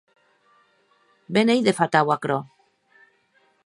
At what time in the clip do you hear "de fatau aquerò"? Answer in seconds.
1.67-2.39